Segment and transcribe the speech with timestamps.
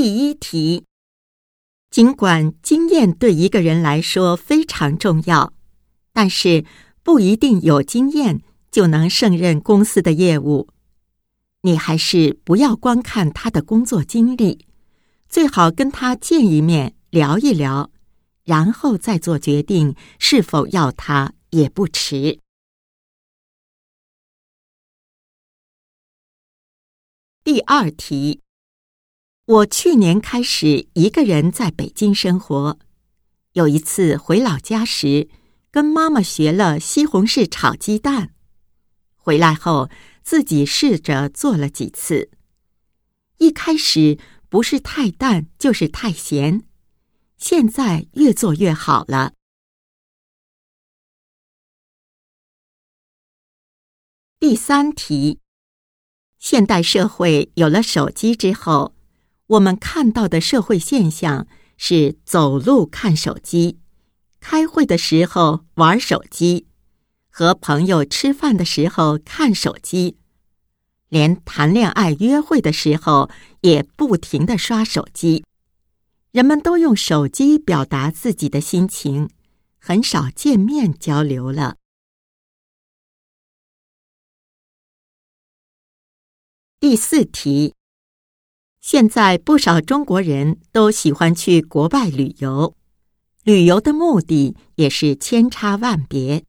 [0.00, 0.84] 第一题。
[1.90, 5.52] 尽管经验对一个人来说非常重要，
[6.12, 6.64] 但是
[7.02, 8.40] 不一定有经验
[8.70, 10.68] 就能胜任公司的业务。
[11.62, 14.68] 你还是不要光看他的工作经历，
[15.28, 17.90] 最好跟他见一面聊一聊，
[18.44, 22.38] 然后再做决定是否要他也不迟。
[27.42, 28.42] 第二题。
[29.48, 32.78] 我去年开始一个人在北京生活。
[33.52, 35.30] 有一次回老家时，
[35.70, 38.34] 跟妈妈学了西红柿炒鸡蛋。
[39.16, 39.88] 回来后
[40.22, 42.30] 自己试着做了几次，
[43.38, 44.18] 一开始
[44.50, 46.68] 不是太淡就是太咸，
[47.38, 49.32] 现在越做越好了。
[54.38, 55.40] 第三题：
[56.38, 58.97] 现代社会有了手机之后。
[59.48, 61.46] 我们看到的社会现象
[61.78, 63.78] 是：走路看手机，
[64.40, 66.66] 开会的时候玩手机，
[67.30, 70.18] 和朋友吃饭的时候看手机，
[71.08, 73.30] 连谈恋爱约会的时候
[73.62, 75.42] 也不停的刷手机。
[76.30, 79.30] 人们都用手机表达自己的心情，
[79.78, 81.76] 很少见面交流了。
[86.78, 87.77] 第四题。
[88.90, 92.74] 现在不少中国人都喜欢去国外旅游，
[93.44, 96.46] 旅游的目的也是千差万别。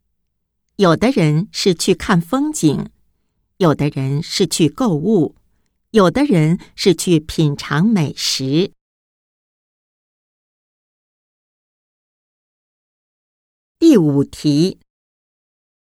[0.77, 2.85] 有的人是去看风景，
[3.57, 5.35] 有的人是去购物，
[5.91, 8.71] 有的人是去品尝美食。
[13.77, 14.79] 第五题，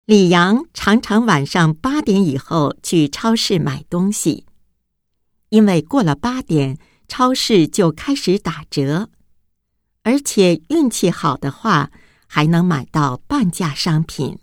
[0.07, 4.47] 李阳常常晚上八点以后去超市买东西。
[5.51, 9.11] 因为过了八点，超市就开始打折，
[10.03, 11.93] 而且运气好的话，
[12.27, 14.39] 还能买到半价商品。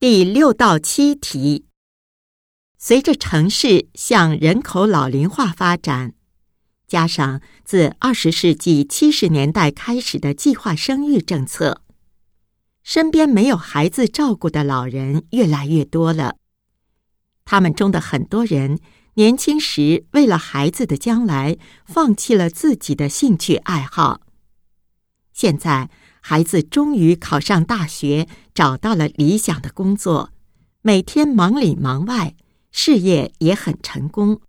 [0.00, 1.66] 第六到七题：
[2.76, 6.14] 随着城市向人口老龄化发展，
[6.86, 11.83] 加上自二十世纪七十年代开始的计划生育政策。
[12.84, 16.36] 身边没有孩子照顾的老人越来越多了，
[17.46, 18.78] 他们中的很多人
[19.14, 21.56] 年轻时为了孩子的将来，
[21.86, 24.20] 放弃了自己的兴趣爱好。
[25.32, 25.88] 现在
[26.20, 30.30] 孩子终于考上大学，找到了理想的工作，
[30.82, 32.36] 每天忙里忙外，
[32.70, 34.42] 事业也很成功，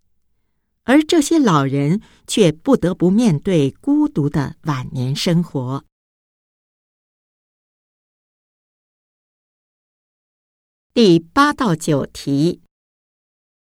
[0.84, 5.85] 而这些老人却不得不面对孤独的晚年生活。
[10.95, 12.61] 第八到九题，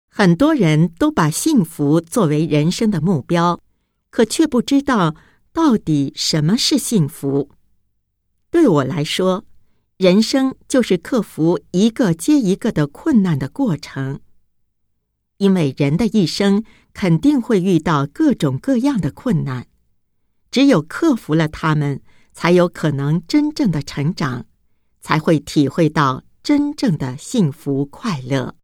[0.07, 3.59] 很多人都把幸福作为人生的目标，
[4.11, 5.15] 可却不知道
[5.51, 7.49] 到底什么是幸福。
[8.51, 9.45] 对我来说，
[9.97, 14.19] 人生就是克服一个接一个的困难的过程。
[15.37, 19.65] 因为人的一生肯定会遇到各种各样的困难，
[20.51, 21.99] 只有克服了他们，
[22.31, 24.45] 才有可能真正的成长，
[25.01, 26.21] 才会体会到。
[26.43, 28.55] 真正的幸福快乐。